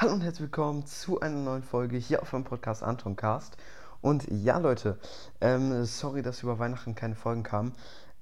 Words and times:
Hallo 0.00 0.14
und 0.14 0.22
herzlich 0.22 0.44
willkommen 0.44 0.86
zu 0.86 1.20
einer 1.20 1.36
neuen 1.36 1.62
Folge 1.62 1.98
hier 1.98 2.22
auf 2.22 2.30
dem 2.30 2.42
Podcast 2.42 2.82
Anton 2.82 3.16
Cast. 3.16 3.58
Und 4.00 4.26
ja, 4.30 4.56
Leute, 4.56 4.98
ähm, 5.42 5.84
sorry, 5.84 6.22
dass 6.22 6.42
über 6.42 6.58
Weihnachten 6.58 6.94
keine 6.94 7.14
Folgen 7.14 7.42
kamen. 7.42 7.74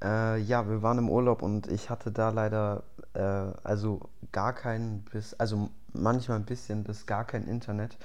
Äh, 0.03 0.41
ja, 0.41 0.69
wir 0.69 0.83
waren 0.83 0.99
im 0.99 1.09
Urlaub 1.09 1.41
und 1.41 1.69
ich 1.69 1.89
hatte 1.89 2.11
da 2.11 2.31
leider, 2.31 2.83
äh, 3.15 3.21
also 3.21 4.01
gar 4.33 4.55
kein, 4.55 5.05
bis, 5.13 5.35
also 5.35 5.71
manchmal 5.93 6.39
ein 6.39 6.47
bisschen 6.47 6.83
bis 6.83 7.07
gar 7.07 7.25
kein 7.25 7.47
Internet. 7.47 7.97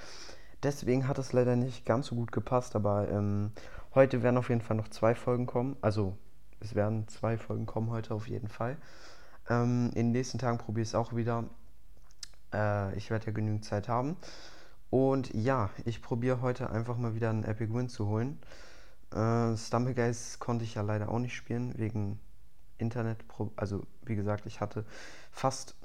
Deswegen 0.62 1.08
hat 1.08 1.18
es 1.18 1.34
leider 1.34 1.56
nicht 1.56 1.84
ganz 1.84 2.06
so 2.06 2.16
gut 2.16 2.32
gepasst, 2.32 2.76
aber 2.76 3.10
ähm, 3.10 3.54
heute 3.96 4.22
werden 4.22 4.38
auf 4.38 4.50
jeden 4.50 4.62
Fall 4.62 4.78
noch 4.78 4.90
zwei 4.90 5.16
Folgen 5.16 5.48
kommen. 5.48 5.78
Also 5.82 6.16
es 6.60 6.76
werden 6.76 7.08
zwei 7.08 7.40
Folgen 7.40 7.66
kommen 7.66 7.90
heute 7.90 8.14
auf 8.14 8.28
jeden 8.28 8.50
Fall. 8.50 8.78
Ähm, 9.50 9.88
in 9.96 10.10
den 10.10 10.12
nächsten 10.12 10.38
Tagen 10.38 10.60
probiere 10.60 10.84
ich 10.84 10.90
es 10.90 10.96
auch 10.96 11.16
wieder. 11.16 11.46
Äh, 12.54 12.96
ich 12.96 13.10
werde 13.10 13.28
ja 13.28 13.32
genügend 13.32 13.66
Zeit 13.66 13.88
haben. 13.88 14.18
Und 14.90 15.34
ja, 15.34 15.72
ich 15.86 16.02
probiere 16.02 16.42
heute 16.42 16.70
einfach 16.70 16.98
mal 16.98 17.16
wieder 17.16 17.30
einen 17.30 17.44
Epic 17.44 17.74
Win 17.74 17.90
zu 17.90 18.08
holen. 18.08 18.40
Äh, 19.12 19.58
Stumbleguys 19.58 20.40
konnte 20.40 20.64
ich 20.64 20.76
ja 20.76 20.82
leider 20.82 21.10
auch 21.10 21.20
nicht 21.20 21.36
spielen, 21.36 21.78
wegen 21.78 22.20
Internet. 22.78 23.26
Also 23.56 23.84
wie 24.04 24.16
gesagt, 24.16 24.46
ich 24.46 24.62
hatte 24.62 24.86
fast, 25.32 25.76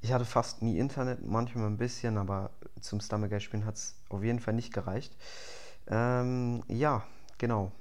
ich 0.00 0.12
hatte 0.12 0.24
fast 0.24 0.62
nie 0.62 0.78
Internet, 0.78 1.26
manchmal 1.26 1.66
ein 1.66 1.76
bisschen, 1.76 2.16
aber 2.16 2.50
zum 2.80 3.00
Stumbleguys 3.00 3.42
spielen 3.42 3.66
hat 3.66 3.76
es 3.76 3.94
auf 4.08 4.22
jeden 4.22 4.40
Fall 4.40 4.54
nicht 4.54 4.72
gereicht. 4.72 5.14
Ähm, 5.86 6.62
ja, 6.68 7.04
genau. 7.38 7.72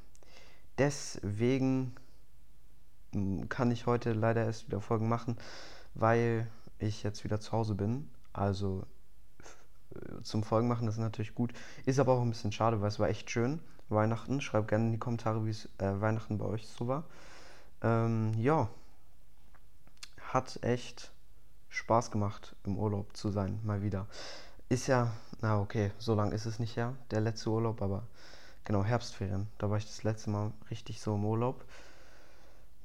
Deswegen 0.78 1.96
hm, 3.14 3.48
kann 3.50 3.72
ich 3.72 3.86
heute 3.86 4.14
leider 4.14 4.46
erst 4.46 4.68
wieder 4.68 4.82
Folgen 4.82 5.08
machen, 5.08 5.38
weil 5.94 6.48
ich 6.84 7.04
jetzt 7.04 7.24
wieder 7.24 7.40
zu 7.40 7.52
Hause 7.52 7.76
bin. 7.76 8.10
Also 8.34 8.84
zum 10.24 10.44
Folgen 10.44 10.68
machen, 10.68 10.86
das 10.86 10.96
ist 10.96 11.02
natürlich 11.02 11.36
gut. 11.36 11.54
Ist 11.86 12.00
aber 12.00 12.14
auch 12.14 12.22
ein 12.22 12.30
bisschen 12.30 12.52
schade, 12.52 12.82
weil 12.82 12.88
es 12.88 13.00
war 13.00 13.10
echt 13.10 13.30
schön. 13.30 13.60
Weihnachten. 13.90 14.42
Schreibt 14.42 14.70
gerne 14.70 14.86
in 14.86 14.92
die 14.94 15.00
Kommentare, 15.00 15.46
wie 15.46 15.52
es 15.52 15.66
äh, 15.78 16.02
Weihnachten 16.02 16.38
bei 16.38 16.46
euch 16.46 16.68
so 16.68 16.88
war. 16.88 17.04
Ähm, 17.82 18.34
ja, 18.38 18.70
hat 20.32 20.64
echt 20.64 21.12
Spaß 21.70 22.12
gemacht, 22.12 22.56
im 22.66 22.78
Urlaub 22.78 23.16
zu 23.16 23.30
sein, 23.30 23.60
mal 23.64 23.82
wieder. 23.82 24.08
Ist 24.70 24.88
ja, 24.88 25.12
na 25.42 25.60
okay, 25.60 25.92
so 25.98 26.16
lang 26.16 26.32
ist 26.32 26.46
es 26.46 26.60
nicht 26.60 26.76
ja, 26.76 26.94
der 27.12 27.22
letzte 27.22 27.50
Urlaub, 27.50 27.82
aber 27.82 28.08
genau, 28.64 28.84
Herbstferien. 28.84 29.48
Da 29.58 29.70
war 29.70 29.78
ich 29.78 29.86
das 29.86 30.04
letzte 30.04 30.30
Mal 30.30 30.54
richtig 30.72 31.02
so 31.02 31.16
im 31.16 31.26
Urlaub. 31.26 31.66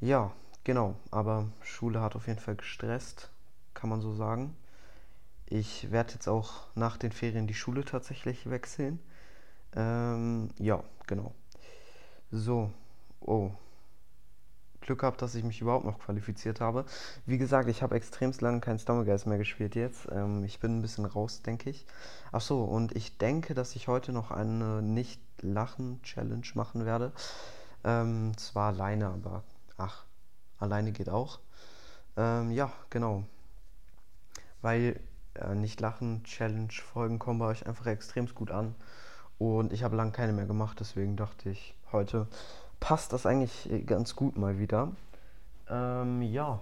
Ja, 0.01 0.33
genau, 0.64 0.97
aber 1.11 1.47
Schule 1.62 2.01
hat 2.01 2.17
auf 2.17 2.27
jeden 2.27 2.41
Fall 2.41 2.56
gestresst 2.56 3.30
kann 3.79 3.91
man 3.91 4.01
so 4.01 4.12
sagen. 4.12 4.57
Ich 5.47 5.93
werde 5.93 6.15
jetzt 6.15 6.29
auch 6.29 6.67
nach 6.75 6.97
den 6.97 7.12
Ferien 7.12 7.47
die 7.47 7.55
Schule 7.55 7.85
tatsächlich 7.85 8.51
wechseln. 8.51 8.98
Ähm, 9.75 10.48
ja, 10.59 10.83
genau. 11.07 11.33
So, 12.33 12.70
oh. 13.20 13.53
Glück 14.81 15.01
gehabt, 15.01 15.23
dass 15.23 15.35
ich 15.35 15.45
mich 15.45 15.61
überhaupt 15.61 15.85
noch 15.85 15.98
qualifiziert 15.98 16.61
habe. 16.61 16.87
Wie 17.25 17.39
gesagt, 17.39 17.69
ich 17.69 17.83
habe 17.83 17.95
extremst 17.95 18.41
lange 18.41 18.61
kein 18.61 18.79
Stomachgeist 18.79 19.27
mehr 19.27 19.39
gespielt 19.39 19.75
jetzt. 19.77 20.09
Ähm, 20.11 20.42
ich 20.45 20.59
bin 20.59 20.79
ein 20.79 20.83
bisschen 20.83 21.05
raus, 21.05 21.42
denke 21.42 21.70
ich. 21.70 21.87
Ach 22.33 22.41
so, 22.41 22.65
und 22.65 22.97
ich 22.97 23.17
denke, 23.19 23.55
dass 23.55 23.77
ich 23.77 23.87
heute 23.87 24.13
noch 24.13 24.31
eine 24.31 24.83
Nicht-Lachen-Challenge 24.83 26.48
machen 26.55 26.85
werde. 26.85 27.13
Ähm, 27.85 28.37
zwar 28.39 28.73
alleine, 28.73 29.09
aber 29.09 29.45
ach, 29.77 30.05
alleine 30.59 30.91
geht 30.91 31.11
auch. 31.11 31.39
Ähm, 32.17 32.51
ja, 32.51 32.73
genau 32.91 33.25
weil 34.62 35.01
äh, 35.34 35.55
nicht 35.55 35.81
lachen 35.81 36.25
Challenge 36.25 36.73
Folgen 36.73 37.19
kommen 37.19 37.39
bei 37.39 37.47
euch 37.47 37.67
einfach 37.67 37.87
extrem 37.87 38.27
gut 38.34 38.51
an 38.51 38.75
und 39.39 39.73
ich 39.73 39.84
habe 39.84 39.97
lange 39.97 40.12
keine 40.12 40.33
mehr 40.33 40.47
gemacht, 40.47 40.78
deswegen 40.81 41.17
dachte 41.17 41.51
ich, 41.51 41.75
heute 41.92 42.27
passt 42.81 43.13
das 43.13 43.27
eigentlich 43.27 43.69
ganz 43.86 44.17
gut 44.17 44.36
mal 44.36 44.58
wieder. 44.58 44.92
Ähm, 45.69 46.23
ja, 46.23 46.61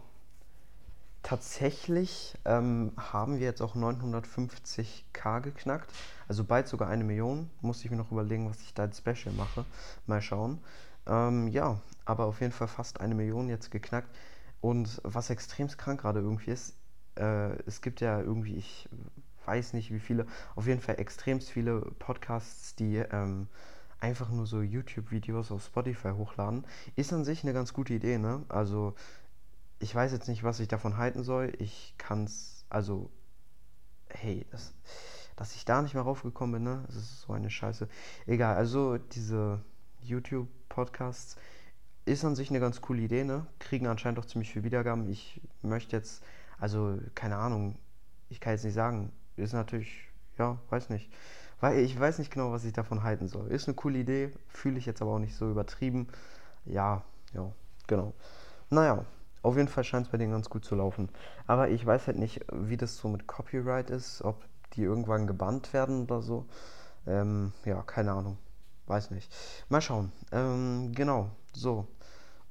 tatsächlich 1.23 2.37
ähm, 2.45 2.93
haben 2.97 3.39
wir 3.39 3.47
jetzt 3.47 3.63
auch 3.63 3.75
950k 3.75 5.41
geknackt, 5.41 5.91
also 6.29 6.45
bald 6.45 6.69
sogar 6.69 6.89
eine 6.89 7.05
Million. 7.05 7.51
Muss 7.61 7.85
ich 7.85 7.91
mir 7.91 7.97
noch 7.97 8.13
überlegen, 8.13 8.49
was 8.49 8.61
ich 8.61 8.75
da 8.75 8.85
als 8.85 8.99
Special 8.99 9.35
mache. 9.35 9.65
Mal 10.07 10.23
schauen. 10.23 10.61
Ähm, 11.07 11.49
ja, 11.49 11.81
aber 12.05 12.27
auf 12.27 12.41
jeden 12.41 12.53
Fall 12.53 12.69
fast 12.69 13.01
eine 13.01 13.15
Million 13.15 13.49
jetzt 13.49 13.71
geknackt. 13.71 14.15
Und 14.61 15.01
was 15.05 15.31
extrem 15.31 15.69
krank 15.69 16.01
gerade 16.01 16.21
irgendwie 16.21 16.51
ist, 16.51 16.75
äh, 17.17 17.57
es 17.67 17.81
gibt 17.81 18.01
ja 18.01 18.21
irgendwie, 18.21 18.57
ich 18.57 18.89
weiß 19.47 19.73
nicht 19.73 19.93
wie 19.93 20.01
viele, 20.01 20.27
auf 20.55 20.67
jeden 20.67 20.81
Fall 20.81 20.99
extremst 20.99 21.51
viele 21.51 21.81
Podcasts, 21.99 22.75
die 22.75 22.97
ähm, 22.97 23.49
einfach 24.01 24.31
nur 24.31 24.47
so 24.47 24.61
YouTube-Videos 24.61 25.51
auf 25.53 25.65
Spotify 25.65 26.11
hochladen. 26.11 26.67
Ist 26.97 27.13
an 27.13 27.25
sich 27.25 27.43
eine 27.43 27.53
ganz 27.53 27.73
gute 27.73 27.95
Idee, 27.95 28.19
ne? 28.19 28.45
Also, 28.49 28.95
ich 29.79 29.95
weiß 29.95 30.13
jetzt 30.13 30.29
nicht, 30.29 30.43
was 30.43 30.61
ich 30.61 30.69
davon 30.69 30.97
halten 30.97 31.23
soll. 31.23 31.53
Ich 31.59 31.95
kann 31.99 32.25
es, 32.25 32.65
also, 32.69 33.11
hey, 34.09 34.47
das, 34.51 34.75
dass 35.37 35.55
ich 35.55 35.65
da 35.65 35.83
nicht 35.83 35.95
mehr 35.95 36.03
raufgekommen 36.03 36.55
bin, 36.55 36.65
ne? 36.65 36.85
Das 36.87 36.97
ist 36.97 37.23
so 37.23 37.33
eine 37.33 37.51
Scheiße. 37.51 37.89
Egal, 38.27 38.57
also 38.57 38.99
diese 38.99 39.63
YouTube-Podcasts 40.03 41.37
ist 42.05 42.25
an 42.25 42.37
sich 42.37 42.51
eine 42.51 42.61
ganz 42.61 42.81
coole 42.81 43.03
Idee, 43.03 43.25
ne? 43.25 43.47
Kriegen 43.59 43.87
anscheinend 43.87 44.19
auch 44.19 44.27
ziemlich 44.27 44.53
viel 44.53 44.65
Wiedergaben. 44.65 45.09
Ich 45.09 45.41
möchte 45.63 45.97
jetzt 45.97 46.23
also, 46.59 46.99
keine 47.15 47.37
Ahnung, 47.37 47.79
ich 48.29 48.41
kann 48.41 48.53
jetzt 48.53 48.65
nicht 48.65 48.75
sagen. 48.75 49.13
Ist 49.37 49.53
natürlich, 49.53 50.09
ja, 50.39 50.59
weiß 50.71 50.91
nicht. 50.91 51.13
Weil 51.61 51.79
ich 51.79 51.99
weiß 51.99 52.19
nicht 52.19 52.33
genau, 52.33 52.53
was 52.53 52.65
ich 52.65 52.73
davon 52.73 53.03
halten 53.03 53.29
soll. 53.29 53.49
Ist 53.49 53.69
eine 53.69 53.75
coole 53.75 53.99
Idee, 53.99 54.33
fühle 54.49 54.79
ich 54.79 54.87
jetzt 54.87 55.03
aber 55.03 55.13
auch 55.13 55.19
nicht 55.19 55.37
so 55.37 55.51
übertrieben. 55.51 56.09
Ja, 56.65 57.03
ja, 57.33 57.51
genau. 57.87 58.15
Naja, 58.71 59.05
auf 59.43 59.57
jeden 59.57 59.69
Fall 59.69 59.85
scheint 59.85 60.07
es 60.07 60.13
bei 60.13 60.19
denen 60.19 60.33
ganz 60.33 60.51
gut 60.51 60.65
zu 60.65 60.75
laufen. 60.75 61.09
Aber 61.47 61.69
ich 61.69 61.85
weiß 61.85 62.09
halt 62.09 62.19
nicht, 62.19 62.45
wie 62.53 62.77
das 62.77 62.97
so 62.97 63.09
mit 63.09 63.27
Copyright 63.27 63.91
ist, 63.91 64.23
ob 64.23 64.45
die 64.73 64.83
irgendwann 64.83 65.27
gebannt 65.27 65.73
werden 65.73 66.03
oder 66.03 66.21
so. 66.21 66.47
Ähm, 67.07 67.53
ja, 67.65 67.83
keine 67.83 68.13
Ahnung. 68.13 68.39
Weiß 68.87 69.11
nicht. 69.11 69.33
Mal 69.69 69.81
schauen. 69.81 70.13
Ähm, 70.33 70.93
genau, 70.95 71.31
so. 71.53 71.87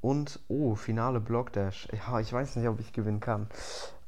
Und, 0.02 0.40
oh, 0.48 0.76
Finale 0.76 1.20
Block 1.20 1.52
Dash. 1.54 1.88
Ja, 1.92 2.20
ich 2.20 2.32
weiß 2.32 2.56
nicht, 2.56 2.68
ob 2.68 2.80
ich 2.80 2.94
gewinnen 2.94 3.20
kann. 3.20 3.48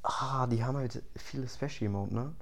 Ah, 0.09 0.47
die 0.47 0.63
haben 0.63 0.78
halt 0.78 1.03
viele 1.18 1.50
Special 1.50 1.90
Mode, 1.91 2.16
ne? 2.16 2.34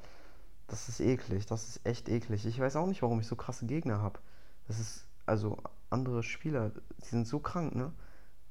Das 0.68 0.88
ist 0.88 1.00
eklig, 1.00 1.48
das 1.48 1.68
ist 1.68 1.82
echt 1.84 2.10
eklig. 2.10 2.46
Ich 2.46 2.60
weiß 2.60 2.76
auch 2.76 2.86
nicht, 2.86 3.02
warum 3.02 3.20
ich 3.20 3.26
so 3.26 3.36
krasse 3.36 3.66
Gegner 3.66 4.04
habe. 4.04 4.20
Das 4.68 4.80
ist, 4.80 5.08
also, 5.26 5.58
andere 5.90 6.22
Spieler, 6.22 6.72
die 7.04 7.08
sind 7.08 7.28
so 7.28 7.40
krank, 7.40 7.74
ne? 7.74 7.92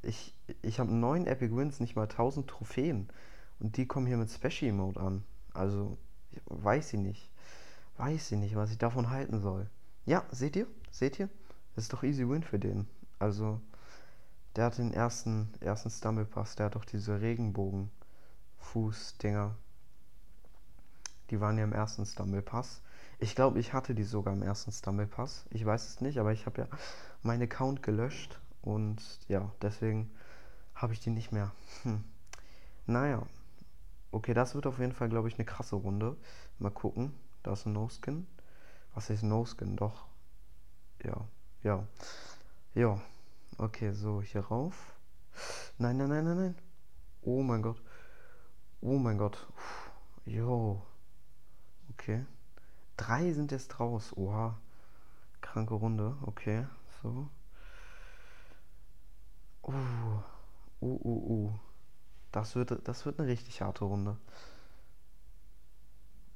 Ich, 0.02 0.34
ich 0.62 0.80
habe 0.80 0.92
neun 0.92 1.28
Epic 1.28 1.54
Wins, 1.54 1.78
nicht 1.78 1.94
mal 1.94 2.08
1000 2.08 2.48
Trophäen. 2.48 3.08
Und 3.60 3.76
die 3.76 3.86
kommen 3.86 4.08
hier 4.08 4.16
mit 4.16 4.30
Special 4.30 4.72
Mode 4.72 4.98
an. 4.98 5.22
Also, 5.52 5.96
weiß 6.46 6.94
ich 6.94 7.00
nicht. 7.00 7.31
Weiß 7.96 8.32
ich 8.32 8.38
nicht, 8.38 8.56
was 8.56 8.72
ich 8.72 8.78
davon 8.78 9.10
halten 9.10 9.41
soll. 9.41 9.70
Ja, 10.06 10.25
seht 10.32 10.56
ihr? 10.56 10.66
Seht 10.91 11.20
ihr? 11.20 11.28
Das 11.76 11.84
ist 11.84 11.92
doch 11.92 12.02
easy 12.02 12.28
win 12.28 12.42
für 12.42 12.58
den. 12.58 12.88
Also, 13.20 13.60
der 14.56 14.64
hat 14.64 14.78
den 14.78 14.92
ersten, 14.92 15.54
ersten 15.60 15.91
Stumble 15.91 16.25
Pass, 16.25 16.56
der 16.56 16.66
hat 16.66 16.75
doch 16.75 16.84
diese 16.84 17.20
Regenbogen. 17.20 17.92
Fußdinger. 18.72 19.54
Die 21.30 21.41
waren 21.41 21.58
ja 21.58 21.64
im 21.64 21.72
ersten 21.72 22.04
Stumble 22.06 22.42
Pass. 22.42 22.82
Ich 23.19 23.34
glaube, 23.34 23.58
ich 23.60 23.72
hatte 23.72 23.94
die 23.94 24.02
sogar 24.02 24.34
im 24.34 24.42
ersten 24.42 24.72
Stumble 24.72 25.06
Pass. 25.06 25.47
Ich 25.50 25.64
weiß 25.64 25.86
es 25.88 26.00
nicht, 26.00 26.19
aber 26.19 26.32
ich 26.32 26.47
habe 26.47 26.62
ja 26.62 26.69
meinen 27.22 27.42
Account 27.42 27.82
gelöscht 27.82 28.41
und 28.62 29.00
ja, 29.28 29.50
deswegen 29.62 30.10
habe 30.75 30.92
ich 30.92 31.00
die 31.00 31.10
nicht 31.10 31.32
mehr. 31.32 31.52
Hm. 31.82 32.04
Naja. 32.86 33.22
Okay, 34.10 34.34
das 34.34 34.54
wird 34.54 34.66
auf 34.66 34.78
jeden 34.78 34.92
Fall, 34.92 35.08
glaube 35.08 35.28
ich, 35.28 35.34
eine 35.34 35.44
krasse 35.44 35.76
Runde. 35.76 36.16
Mal 36.58 36.70
gucken. 36.70 37.14
Da 37.43 37.52
ist 37.52 37.67
ein 37.67 37.72
No-Skin. 37.72 38.26
Was 38.94 39.10
ist 39.10 39.22
No-Skin? 39.22 39.76
Doch. 39.76 40.06
Ja. 41.02 41.26
Ja. 41.62 41.87
Ja. 42.75 43.00
Okay, 43.58 43.93
so, 43.93 44.22
hier 44.22 44.43
rauf. 44.43 44.94
Nein, 45.78 45.96
nein, 45.96 46.08
nein, 46.08 46.25
nein, 46.25 46.37
nein. 46.37 46.55
Oh 47.22 47.43
mein 47.43 47.62
Gott. 47.62 47.81
Oh 48.86 48.98
mein 48.98 49.16
Gott. 49.16 49.46
Jo. 50.26 50.82
Okay. 51.92 52.26
Drei 52.98 53.32
sind 53.32 53.50
jetzt 53.50 53.81
raus. 53.81 54.12
Oha. 54.14 54.58
Kranke 55.40 55.72
Runde. 55.72 56.14
Okay. 56.20 56.66
So. 57.02 57.31
Uh. 59.62 59.72
Uh, 60.82 61.00
uh, 61.02 61.32
uh. 61.46 61.52
Das 62.31 62.56
wird, 62.56 62.86
das 62.86 63.06
wird 63.06 63.19
eine 63.19 63.28
richtig 63.28 63.62
harte 63.62 63.86
Runde. 63.86 64.19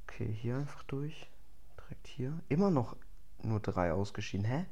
Okay, 0.04 0.32
hier 0.32 0.56
einfach 0.56 0.84
durch. 0.84 1.30
Direkt 1.76 2.06
hier. 2.06 2.40
Immer 2.48 2.70
noch 2.70 2.96
nur 3.42 3.60
drei 3.60 3.92
ausgeschieden. 3.92 4.46
Hä? 4.46 4.64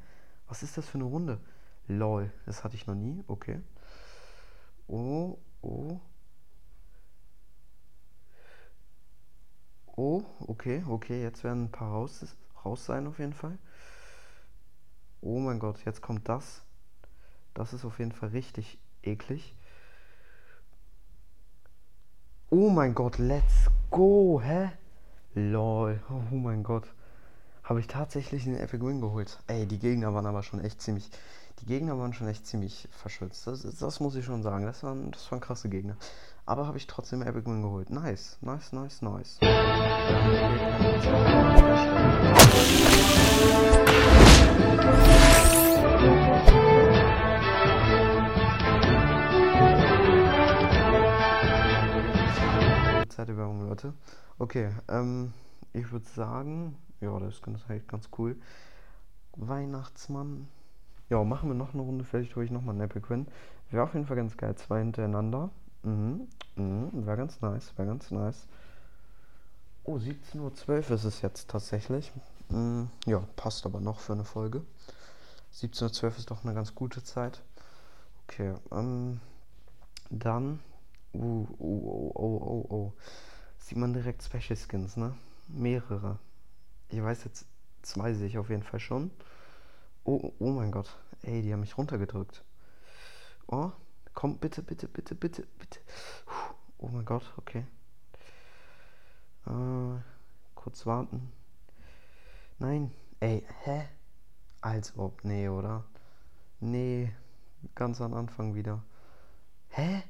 Was 0.49 0.63
ist 0.63 0.79
das 0.79 0.89
für 0.89 0.97
eine 0.97 1.05
Runde? 1.05 1.41
Lol. 1.89 2.33
Das 2.47 2.65
hatte 2.65 2.75
ich 2.77 2.87
noch 2.87 2.95
nie. 2.95 3.23
Okay. 3.27 3.61
Oh, 4.89 5.37
oh. 5.61 6.01
Oh, 9.97 10.23
okay, 10.47 10.85
okay, 10.89 11.23
jetzt 11.23 11.43
werden 11.43 11.65
ein 11.65 11.71
paar 11.71 11.91
raus, 11.91 12.37
raus 12.65 12.85
sein 12.85 13.07
auf 13.07 13.19
jeden 13.19 13.33
Fall. 13.33 13.59
Oh 15.23 15.39
mein 15.39 15.59
Gott, 15.59 15.85
jetzt 15.87 16.03
kommt 16.03 16.29
das. 16.29 16.63
Das 17.55 17.73
ist 17.73 17.87
auf 17.87 17.99
jeden 17.99 18.13
Fall 18.13 18.29
richtig 18.29 18.79
eklig. 19.03 19.57
Oh 22.51 22.69
mein 22.69 22.95
Gott, 22.95 23.17
let's 23.17 23.71
go, 23.91 24.41
hä? 24.43 24.71
Lol, 25.35 26.01
oh 26.11 26.35
mein 26.35 26.63
Gott. 26.63 26.93
Habe 27.67 27.81
ich 27.81 27.89
tatsächlich 27.89 28.47
einen 28.47 28.59
Epic 28.59 28.81
Win 28.81 29.01
geholt. 29.01 29.41
Ey, 29.49 29.67
die 29.67 29.81
Gegner 29.81 30.15
waren 30.15 30.27
aber 30.27 30.45
schon 30.45 30.61
echt 30.61 30.81
ziemlich. 30.81 31.11
Die 31.59 31.67
Gegner 31.67 31.99
waren 31.99 32.13
schon 32.13 32.29
echt 32.29 32.47
ziemlich 32.47 32.87
verschützt. 32.93 33.45
Das, 33.49 33.63
das 33.63 33.99
muss 33.99 34.15
ich 34.15 34.25
schon 34.25 34.45
sagen. 34.45 34.65
Das 34.65 34.85
waren, 34.85 35.11
das 35.11 35.33
waren 35.33 35.41
krasse 35.41 35.69
Gegner. 35.69 35.97
Aber 36.45 36.69
habe 36.69 36.79
ich 36.79 36.87
trotzdem 36.87 37.23
Epic 37.23 37.45
Win 37.45 37.63
geholt. 37.63 37.91
Nice, 37.91 38.39
nice, 38.41 38.73
nice, 38.73 39.03
nice. 39.03 39.41
Zeitüberwachung, 53.09 53.69
Leute. 53.69 53.93
Okay, 54.39 54.71
ähm, 54.87 55.33
ich 55.73 55.91
würde 55.91 56.07
sagen, 56.07 56.77
ja, 57.01 57.19
das 57.19 57.35
ist 57.35 57.69
halt 57.69 57.89
ganz 57.89 58.09
cool. 58.19 58.37
Weihnachtsmann. 59.37 60.49
Ja, 61.09 61.23
machen 61.23 61.49
wir 61.49 61.55
noch 61.55 61.75
eine 61.75 61.83
Runde, 61.83 62.05
vielleicht 62.05 62.35
hole 62.35 62.45
ich 62.45 62.51
nochmal 62.51 62.75
einen 62.75 62.85
Epic 62.85 63.09
Win. 63.09 63.29
Wäre 63.71 63.85
auf 63.85 63.95
jeden 63.95 64.07
Fall 64.07 64.17
ganz 64.17 64.37
geil, 64.37 64.55
zwei 64.57 64.79
hintereinander. 64.81 65.51
Mhm, 65.83 66.27
mhm, 66.57 67.07
wäre 67.07 67.17
ganz 67.17 67.41
nice, 67.41 67.73
wäre 67.77 67.89
ganz 67.89 68.11
nice. 68.11 68.47
Oh, 69.85 69.97
17.12 69.97 70.69
Uhr 70.69 70.79
ist 70.79 71.05
es 71.05 71.23
jetzt 71.23 71.49
tatsächlich. 71.49 72.13
Mhm, 72.49 72.89
ja, 73.07 73.23
passt 73.37 73.67
aber 73.67 73.81
noch 73.81 74.01
für 74.01 74.15
eine 74.15 74.25
Folge. 74.25 74.63
17.12 75.55 76.03
Uhr 76.03 76.17
ist 76.17 76.31
doch 76.31 76.45
eine 76.45 76.55
ganz 76.55 76.75
gute 76.75 77.05
Zeit. 77.05 77.43
Okay, 78.27 78.55
ähm, 78.73 79.21
dann 80.11 80.59
Uh, 81.19 81.47
oh, 81.59 81.65
oh, 81.65 82.13
oh, 82.15 82.41
oh, 82.45 82.75
oh. 82.75 82.93
Sieht 83.59 83.79
man 83.79 83.95
direkt 83.95 84.23
Special 84.23 84.57
Skins, 84.57 84.97
ne? 84.97 85.15
Mehrere. 85.49 86.19
Ich 86.89 87.03
weiß 87.03 87.25
jetzt, 87.25 87.47
zwei 87.83 88.15
sehe 88.15 88.27
ich 88.29 88.39
auf 88.39 88.51
jeden 88.51 88.63
Fall 88.63 88.81
schon. 88.81 89.11
Oh, 90.05 90.33
oh 90.39 90.51
mein 90.51 90.71
Gott. 90.71 90.97
Ey, 91.23 91.43
die 91.43 91.53
haben 91.53 91.61
mich 91.61 91.77
runtergedrückt. 91.77 92.45
Oh, 93.49 93.71
komm, 94.15 94.39
bitte, 94.39 94.63
bitte, 94.63 94.89
bitte, 94.89 95.15
bitte, 95.15 95.47
bitte. 95.59 95.81
Oh 96.79 96.89
mein 96.89 97.05
Gott, 97.05 97.33
okay. 97.39 97.65
Äh, 99.47 100.01
kurz 100.55 100.87
warten. 100.87 101.33
Nein. 102.59 102.93
Ey, 103.21 103.47
hä? 103.65 103.89
Als 104.61 104.97
ob. 104.99 105.25
Nee, 105.25 105.49
oder? 105.49 105.85
Nee. 106.61 107.13
Ganz 107.75 108.01
am 108.01 108.15
Anfang 108.15 108.55
wieder. 108.55 108.83
Hä? 109.69 110.03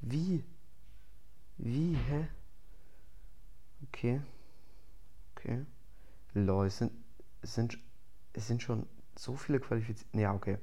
Wie? 0.00 0.44
Wie? 1.58 1.96
Hä? 1.96 2.28
Okay. 3.86 4.20
Okay. 5.36 5.66
Lol, 6.34 6.66
es 6.66 6.78
sind, 6.78 6.92
sind, 7.42 7.78
sind 8.34 8.62
schon 8.62 8.86
so 9.16 9.34
viele 9.34 9.60
qualifiziert. 9.60 10.08
Ja, 10.14 10.32
okay. 10.32 10.58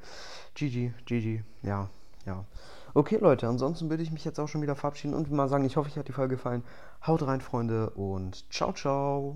GG, 0.55 0.93
GG. 1.05 1.43
Ja, 1.63 1.89
ja. 2.25 2.45
Okay, 2.93 3.17
Leute, 3.17 3.47
ansonsten 3.47 3.89
würde 3.89 4.03
ich 4.03 4.11
mich 4.11 4.25
jetzt 4.25 4.39
auch 4.39 4.47
schon 4.47 4.61
wieder 4.61 4.75
verabschieden 4.75 5.13
und 5.13 5.29
mal 5.31 5.49
sagen, 5.49 5.65
ich 5.65 5.75
hoffe, 5.77 5.89
euch 5.89 5.97
hat 5.97 6.07
die 6.07 6.13
Folge 6.13 6.35
gefallen. 6.35 6.63
Haut 7.05 7.21
rein, 7.27 7.41
Freunde, 7.41 7.89
und 7.91 8.51
ciao, 8.51 8.73
ciao. 8.73 9.35